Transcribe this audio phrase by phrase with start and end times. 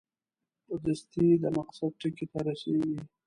[0.65, 2.97] په دستي د مقصد ټکي ته رسېږي.